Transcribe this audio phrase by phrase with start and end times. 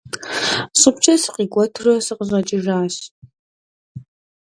[0.79, 2.95] ЩӀыбкӀэ сыкъикӀуэтурэ сыкъыщӀэкӀыжащ.